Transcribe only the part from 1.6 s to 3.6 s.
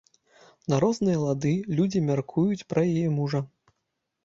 людзі мяркуюць пра яе мужа.